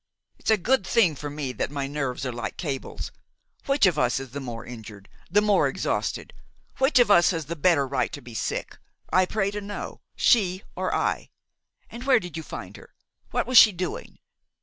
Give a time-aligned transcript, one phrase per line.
[0.39, 3.11] It's a good thing for me that my nerves are like cables.
[3.67, 6.33] Which of us is the more injured, the more exhausted,
[6.79, 8.79] which of us has the better right to be sick,
[9.13, 11.29] I pray to know,–she or I?
[11.91, 12.95] And where did you find her?
[13.29, 14.17] what was she doing?